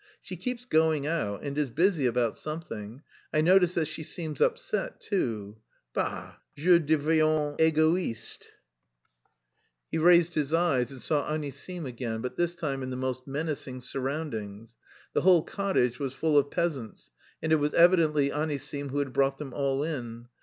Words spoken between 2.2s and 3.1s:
something;